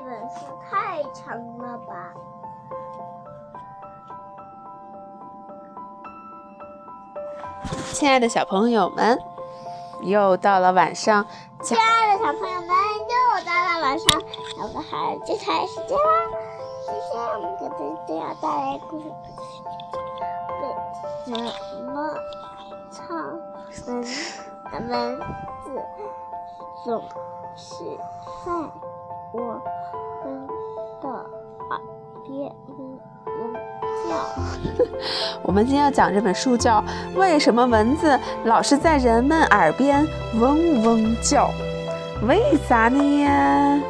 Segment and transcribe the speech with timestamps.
[0.00, 2.14] 这本书太长了吧？
[7.92, 9.18] 亲爱的小朋友们，
[10.00, 11.26] 又到了晚上。
[11.62, 14.18] 亲爱的小朋友们，又到了晚上
[14.56, 16.30] 小个孩子精彩时间啦！
[16.86, 19.06] 今天我们给大家带来故事，
[21.26, 21.92] 为什么
[22.90, 23.04] 唱
[23.86, 24.00] 文
[24.72, 25.20] 的文
[25.62, 25.84] 字
[26.86, 27.04] 总
[27.54, 27.84] 是
[28.46, 28.50] 在
[29.32, 29.60] 我
[32.20, 33.54] 耳边嗡嗡
[34.04, 34.12] 叫？
[35.42, 36.84] 我们今天要讲这本书叫
[37.18, 41.50] 《为什么蚊子老是在人们耳边嗡嗡叫》？
[42.26, 43.80] 为啥呢？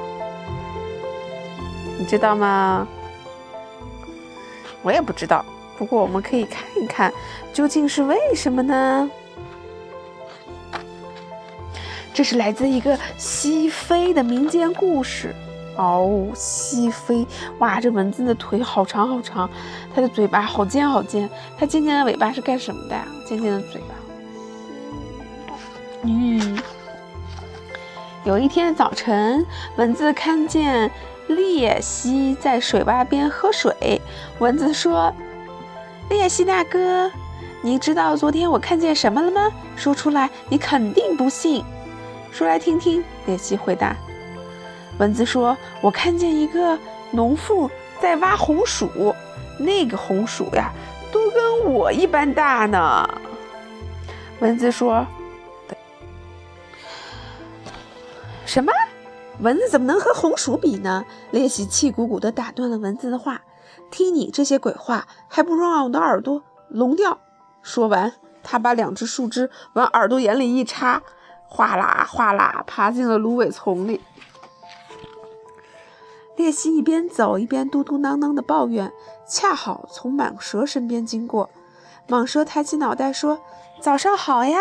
[1.98, 2.86] 你知道吗？
[4.82, 5.44] 我也不知道。
[5.76, 7.12] 不过我们可以看一看，
[7.52, 9.10] 究竟是为什么呢？
[12.12, 15.34] 这是来自一个西非的民间故事。
[15.76, 17.26] 哦，西飞，
[17.58, 19.48] 哇，这蚊子的腿好长好长，
[19.94, 23.06] 它的嘴巴好尖好尖，它尖尖的尾巴是干什么的呀？
[23.26, 23.94] 尖尖的嘴巴。
[26.02, 26.58] 嗯。
[28.24, 30.90] 有一天早晨，蚊子看见
[31.26, 33.98] 鬣蜥在水洼边喝水。
[34.40, 35.10] 蚊子说
[36.10, 37.10] ：“鬣蜥大哥，
[37.62, 39.50] 你知道昨天我看见什么了吗？
[39.74, 41.64] 说出来，你肯定不信。
[42.30, 43.96] 说来听听。”鬣蜥回答。
[45.00, 46.78] 蚊子说：“我看见一个
[47.10, 47.70] 农妇
[48.02, 49.14] 在挖红薯，
[49.58, 50.70] 那个红薯呀，
[51.10, 53.08] 都跟我一般大呢。”
[54.40, 55.06] 蚊子说。
[58.44, 58.70] 什么？
[59.38, 61.06] 蚊子怎么能和红薯比呢？
[61.32, 63.40] 鬣蜥气鼓鼓地打断了蚊子的话
[63.90, 67.18] ：“听你这些鬼话，还不如让我的耳朵聋掉！”
[67.62, 71.02] 说完，他把两只树枝往耳朵眼里一插，
[71.46, 74.02] 哗啦哗啦爬进了芦苇丛里。
[76.36, 78.92] 鬣蜥一边走一边嘟嘟囔囔地抱怨，
[79.28, 81.50] 恰好从蟒蛇身边经过。
[82.08, 83.40] 蟒蛇抬起脑袋说
[83.80, 84.58] ：“早上好呀，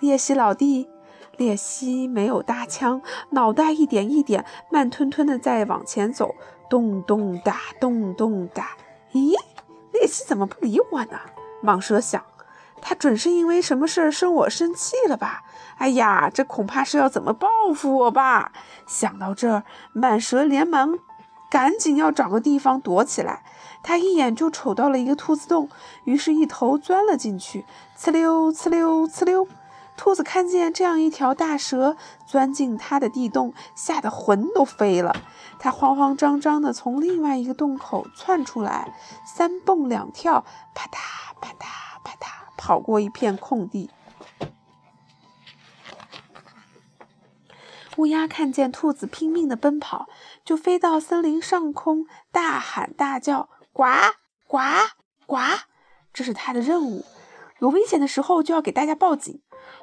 [0.00, 0.88] 鬣蜥老弟。”
[1.36, 3.00] 鬣蜥没有搭腔，
[3.30, 6.34] 脑袋一点一点慢吞吞的在往前走，
[6.68, 8.76] 咚咚哒，咚咚哒。
[9.12, 9.34] 咦，
[9.92, 11.18] 鬣蜥怎么不理我呢？
[11.62, 12.22] 蟒蛇想，
[12.80, 15.42] 他准是因为什么事儿生我生气了吧？
[15.78, 18.52] 哎呀，这恐怕是要怎么报复我吧？
[18.86, 19.62] 想到这儿，
[19.94, 20.98] 蟒蛇连忙
[21.50, 23.42] 赶紧要找个地方躲起来。
[23.82, 25.70] 他一眼就瞅到了一个兔子洞，
[26.04, 27.64] 于是一头钻了进去，
[27.98, 29.48] 呲溜呲溜呲溜。
[30.00, 31.94] 兔子看见这样一条大蛇
[32.26, 35.14] 钻进它的地洞，吓得魂都飞了。
[35.58, 38.94] 它慌慌张张地从另外一个洞口窜出来，
[39.26, 40.42] 三蹦两跳，
[40.74, 41.66] 啪嗒啪嗒
[42.02, 43.90] 啪嗒，跑过一片空地。
[47.98, 50.08] 乌鸦看见兔子拼命地奔跑，
[50.42, 53.84] 就飞到森林上空，大喊大叫：“呱
[54.46, 54.56] 呱
[55.26, 55.36] 呱！”
[56.14, 57.04] 这是它的任务。
[57.58, 59.42] 有危险的时候，就要给大家报警。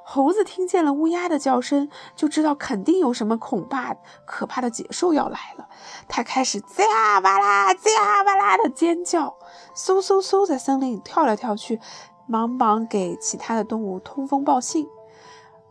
[0.10, 3.94] 猴子听见了乌鸦的叫声，就知道肯定有什么恐怕
[4.26, 5.68] 可怕的野兽要来了。
[6.08, 9.36] 它开始吱呀哇啦、吱呀哇啦的尖叫，
[9.76, 11.82] 嗖嗖嗖在森林里跳来跳去，
[12.26, 14.88] 忙忙给其他的动物通风报信。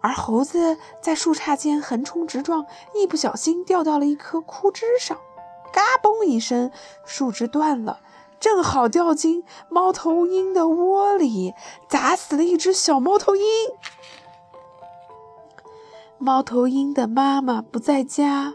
[0.02, 5.16] 而猴子在树杈间横冲直撞，一不小心掉到了一棵枯枝上，
[5.72, 6.70] 嘎嘣一声，
[7.06, 8.00] 树枝断了，
[8.38, 11.54] 正好掉进猫头鹰的窝里，
[11.88, 13.42] 砸死了一只小猫头鹰。
[16.18, 18.54] 猫头鹰的妈妈不在家，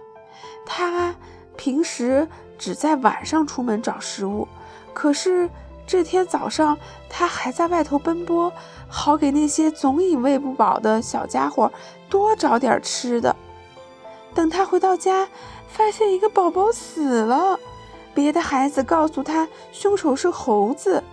[0.65, 1.15] 它
[1.55, 2.27] 平时
[2.57, 4.47] 只在晚上出门找食物。
[4.93, 5.47] 可是
[5.85, 6.77] 这天早上，
[7.07, 8.51] 它还在外头奔波，
[8.87, 11.71] 好给那些总以喂不饱的小家伙
[12.09, 13.35] 多找点吃的。
[14.33, 15.27] 等它回到家，
[15.67, 17.59] 发现一个宝宝死了，
[18.13, 21.03] 别的孩子告诉他，凶手是猴子。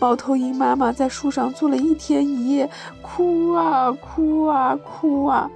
[0.00, 2.70] 猫头鹰妈妈在树上坐了一天一夜，
[3.02, 5.50] 哭啊哭啊哭啊。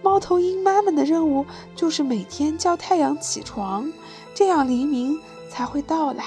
[0.00, 1.44] 猫头鹰妈妈的任务
[1.76, 3.92] 就是每天叫太阳起床，
[4.34, 5.20] 这样黎明
[5.50, 6.24] 才会到来。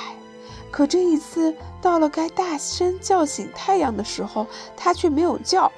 [0.69, 4.45] 可这一次到了该大声叫醒太阳的时候，
[4.75, 5.71] 它却没有叫。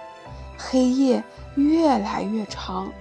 [0.57, 1.23] 黑夜
[1.55, 2.91] 越来越长，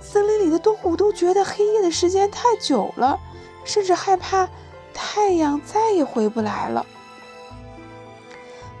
[0.00, 3.20] 森林里的动物都觉得黑夜的时间太久了，
[3.64, 4.48] 甚至害怕
[4.94, 6.86] 太阳再也回不来了。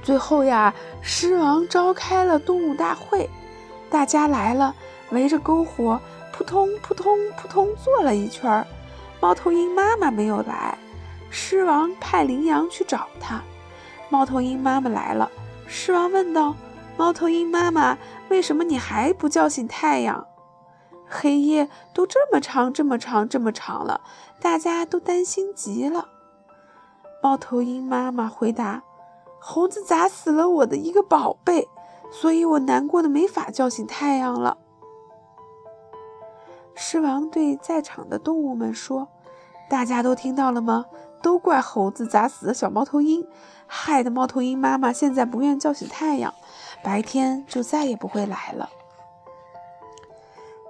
[0.02, 3.28] 最后呀，狮王召开了动物大会，
[3.88, 4.74] 大家来了，
[5.10, 6.00] 围着篝火，
[6.32, 8.66] 扑通扑通扑通坐了一圈儿。
[9.20, 10.76] 猫头鹰妈妈没有来，
[11.30, 13.40] 狮王派羚羊去找它。
[14.08, 15.30] 猫头鹰妈妈来了，
[15.66, 16.54] 狮王问道
[16.98, 17.96] ：“猫头鹰妈妈，
[18.28, 20.26] 为什么你还不叫醒太阳？”
[21.08, 24.00] 黑夜都这么长，这么长，这么长了，
[24.40, 26.08] 大家都担心极了。
[27.22, 28.82] 猫头鹰妈妈回答
[29.44, 31.68] ：“猴子砸死了我的一个宝贝，
[32.12, 34.56] 所以我难过的没法叫醒太阳了。”
[36.76, 39.08] 狮王对在场的动物们说
[39.68, 40.86] ：“大家都听到了吗？
[41.20, 43.26] 都怪猴子砸死了小猫头鹰，
[43.66, 46.32] 害得猫头鹰妈妈现在不愿叫醒太阳，
[46.84, 48.70] 白天就再也不会来了。”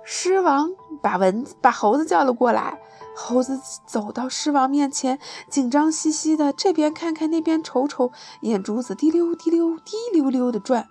[0.02, 0.70] 狮王
[1.02, 2.80] 把蚊子、把猴子叫了过来。
[3.14, 5.18] 猴子走到狮王面前，
[5.48, 8.10] 紧张兮兮的，这边看看，那边瞅瞅，
[8.40, 10.88] 眼珠子滴溜滴溜、滴溜溜的转。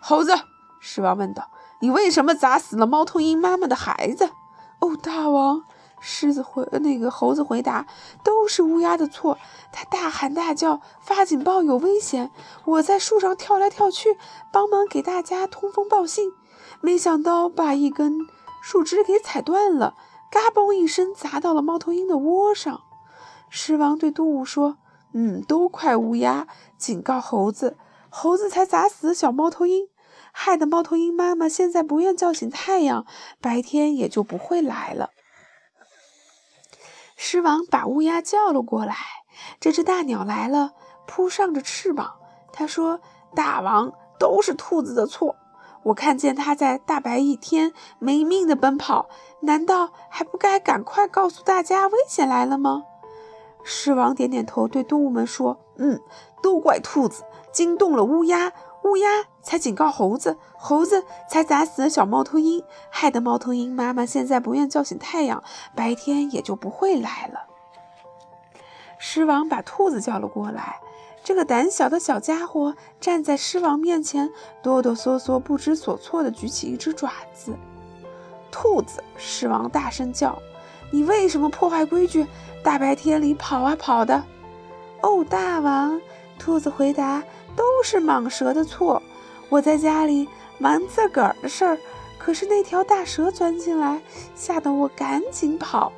[0.00, 0.32] 猴子，
[0.80, 1.50] 狮王问道
[1.80, 4.30] ：“你为什么砸死了猫头鹰妈妈的孩子？”
[4.80, 5.64] 哦，大王，
[5.98, 7.86] 狮子回那个猴子回答
[8.22, 9.38] ：“都是乌鸦的错，
[9.72, 12.30] 它大喊大叫，发警报有危险，
[12.66, 14.18] 我在树上跳来跳去，
[14.52, 16.32] 帮忙给大家通风报信，
[16.82, 18.18] 没想到把一根。”
[18.62, 19.94] 树枝给踩断了，
[20.34, 22.80] 嘎嘣一声砸到了猫头鹰的窝上。
[23.50, 24.78] 狮王对动物说
[25.14, 27.76] ：“嗯，都怪乌鸦警告猴子，
[28.10, 29.86] 猴子才砸死小猫头鹰，
[30.32, 33.06] 害得猫头鹰妈妈现在不愿叫醒太阳，
[33.40, 35.10] 白天也就不会来了。”
[37.14, 38.96] 狮王把乌鸦叫了过来。
[39.60, 40.72] 这只大鸟来了，
[41.06, 42.16] 扑上着翅膀。
[42.52, 42.98] 他说
[43.36, 45.36] ：“大王，都是兔子的错。”
[45.84, 49.08] 我看见他在大白一天没命的奔跑，
[49.40, 52.84] 难道还不该赶快告诉大家危险来了吗？
[53.62, 56.00] 狮王点点头，对动物们说：“嗯，
[56.42, 58.52] 都怪兔子惊动了乌鸦，
[58.84, 59.08] 乌鸦
[59.42, 65.42] 才警告猴子，猴子才砸死了小猫头鹰，害得猫头鹰妈妈现在不愿叫醒太阳，
[65.74, 67.46] 白天也就不会来了。”
[68.98, 70.80] 狮王把兔子叫了过来。
[71.24, 74.30] 这个胆小的小家伙站在狮王面前，
[74.62, 77.54] 哆哆嗦嗦、不知所措地举起一只爪子。
[78.50, 80.38] 兔子，狮王大声叫
[80.92, 82.26] ：“你为什么破坏规矩？
[82.62, 84.22] 大白天里跑啊跑的！”
[85.00, 85.98] 哦，大王，
[86.38, 87.24] 兔子回答
[87.56, 89.02] ：“都是蟒蛇的错。
[89.48, 90.28] 我在家里
[90.58, 91.78] 忙自个儿的事儿，
[92.18, 94.02] 可是那条大蛇钻进来，
[94.34, 95.90] 吓得我赶紧跑。”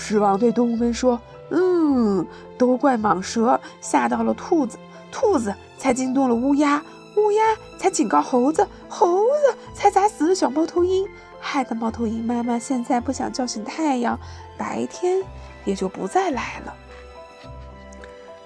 [0.00, 1.20] 狮王对动物们说
[1.52, 2.26] ：“嗯，
[2.56, 4.78] 都怪蟒蛇吓到了兔子，
[5.12, 6.82] 兔子才惊动了乌鸦，
[7.16, 7.42] 乌鸦
[7.78, 11.06] 才警告猴子，猴子才砸死了小猫头鹰，
[11.38, 14.18] 害得猫头鹰妈妈现在不想叫醒太阳，
[14.56, 15.22] 白天
[15.66, 16.74] 也就不再来了。”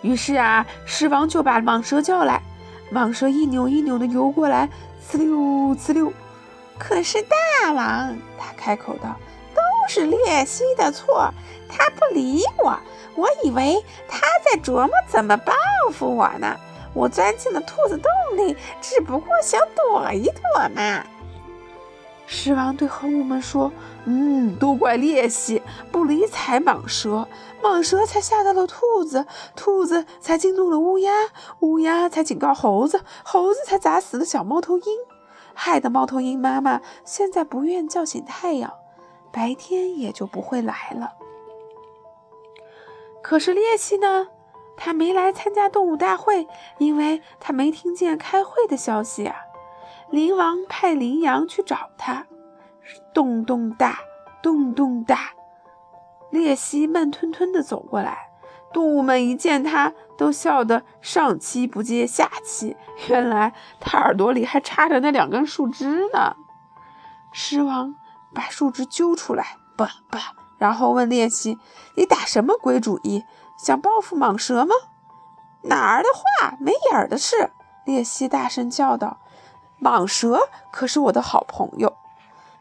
[0.03, 2.43] 于是啊，狮王就把蟒蛇叫来，
[2.93, 4.69] 蟒蛇一扭一扭的游过来，
[5.09, 5.39] 呲溜
[5.77, 6.13] 呲溜。
[6.77, 9.17] 可是大王，他开口道。
[9.85, 11.31] 都是列西的错，
[11.69, 12.75] 他不理我，
[13.17, 15.53] 我以为他在琢磨怎么报
[15.93, 16.57] 复我呢。
[16.95, 21.05] 我钻进了兔子洞里，只不过想躲一躲嘛。
[22.27, 23.71] 狮王对猴们说
[24.07, 25.61] ：“嗯，都怪列西
[25.93, 27.29] 不理睬蟒蛇，
[27.61, 31.13] 蟒蛇才吓到了兔子，兔子才惊动了乌鸦，
[31.61, 34.85] 乌鸦才警告猴子，猴子才砸死了小猫头鹰，
[35.53, 38.73] 害得猫头鹰妈妈现在不愿叫醒太阳。”
[39.35, 41.15] 白天也就不会来了。
[43.21, 44.29] 可是列西呢？
[44.77, 46.47] 他没来参加动物大会，
[46.79, 49.37] 因为他没听见开会的消息啊。
[50.11, 52.27] 灵王派羚羊去找他，
[53.13, 53.99] 咚咚哒，
[54.43, 55.31] 咚咚哒。
[56.31, 58.31] 列西慢吞吞地走过来，
[58.73, 62.77] 动物们一见他，都笑得上气不接下气。
[63.09, 66.37] 原来他耳朵里还插着那两根树枝呢。
[67.33, 67.95] 狮王。
[68.35, 70.19] 把树枝揪出来，不不，
[70.59, 71.59] 然后问列西
[71.97, 73.25] ：“你打什么鬼主意？
[73.57, 74.75] 想报复蟒蛇吗
[75.65, 77.51] ？”“哪儿的话，没影儿的事！”
[77.87, 79.19] 列西大声叫道。
[79.81, 80.41] “蟒蛇
[80.73, 81.95] 可是我的好朋友，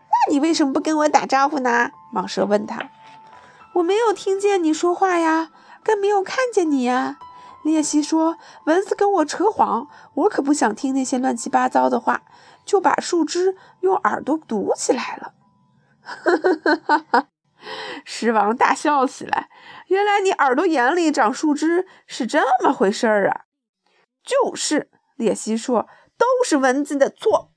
[0.09, 2.89] 那你为什么不跟我打招呼呢？”蟒蛇问他。
[3.75, 5.49] “我没有听见你说话呀，
[5.83, 7.17] 更没有看见你呀。”
[7.63, 8.37] 列西说。
[8.65, 12.21] “蚊子跟我扯谎，我可不想听那些乱七八糟的话，
[12.65, 15.33] 就把树枝用耳朵堵起来了。”
[16.03, 17.27] 哈哈哈哈
[18.03, 19.49] 狮王大笑起来。
[19.87, 23.45] 原来你耳朵眼里长树枝是这么回事儿啊！
[24.23, 27.51] 就是，列西说，都是蚊子的错，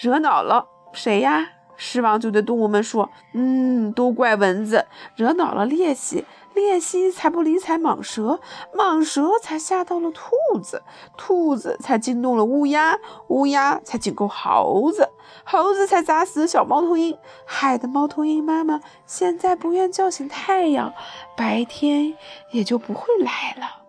[0.00, 1.50] 惹恼了谁呀？
[1.76, 6.24] 狮王就对动物们说：“嗯，都怪蚊子惹恼了鬣蜥，
[6.56, 8.40] 列西才不理睬蟒蛇，
[8.74, 10.82] 蟒蛇才吓到了兔子，
[11.16, 12.98] 兔子才惊动了乌鸦，
[13.28, 15.08] 乌鸦才警告猴子，
[15.44, 20.92] 猴子才砸死小猫头鹰，害得猫头鹰妈妈现在不愿叫醒太阳，
[21.36, 22.16] 白天
[22.50, 23.82] 也就不会来了。”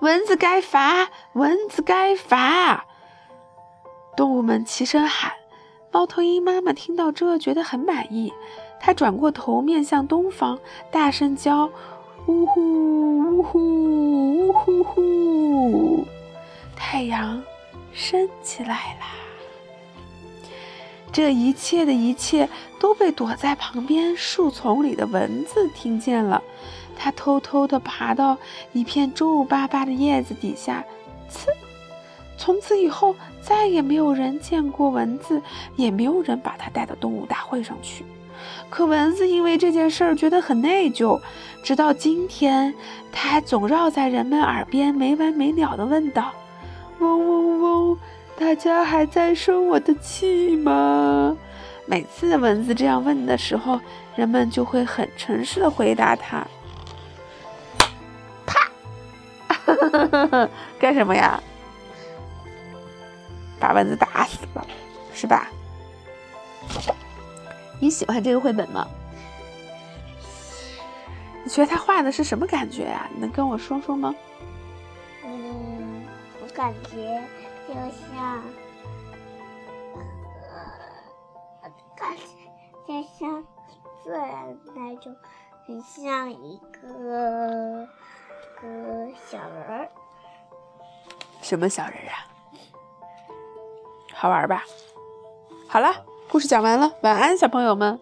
[0.00, 2.84] 蚊子该罚，蚊子该罚！
[4.16, 5.32] 动物们齐声喊。
[5.90, 8.32] 猫头鹰妈妈听到这，觉得很满意。
[8.80, 10.58] 它转过头，面向东方，
[10.90, 11.70] 大声叫
[12.26, 16.06] ：“呜呼，呜呼，呜呼呼！”
[16.74, 17.42] 太阳
[17.92, 19.06] 升起来啦！
[21.12, 26.42] 这一切的一切都被躲在旁边树丛里的蚊子听见了。
[26.96, 28.36] 它偷偷地爬到
[28.72, 30.84] 一片皱巴巴的叶子底下，
[31.30, 31.46] 呲！
[32.36, 35.42] 从此以后，再也没有人见过蚊子，
[35.76, 38.04] 也没有人把它带到动物大会上去。
[38.70, 41.20] 可蚊子因为这件事儿觉得很内疚，
[41.62, 42.74] 直到今天，
[43.12, 46.32] 它还总绕在人们耳边没完没了地问道
[47.00, 47.98] ：“嗡嗡嗡，
[48.38, 51.36] 大家还在生我的气吗？”
[51.86, 53.80] 每次蚊子这样问的时候，
[54.14, 56.46] 人们就会很诚实地回答他
[58.44, 58.70] ：“啪！”
[60.78, 61.40] 干什么呀？
[63.60, 64.64] 把蚊子打死了，
[65.12, 65.48] 是吧？
[67.80, 68.86] 你喜欢这个绘本吗？
[71.44, 73.08] 你觉得他画的是什么感觉呀？
[73.14, 74.14] 你能跟我说说吗？
[75.24, 76.04] 嗯，
[76.42, 77.22] 我感觉
[77.66, 78.42] 就像，
[81.96, 82.24] 感觉
[82.86, 83.44] 就像
[84.02, 85.16] 自然那种，
[85.66, 87.88] 很像一个
[88.60, 89.88] 个小人儿。
[91.40, 92.26] 什么小人啊？
[94.12, 94.64] 好玩吧？
[95.68, 97.98] 好了，故事讲完了，晚安，小朋友们。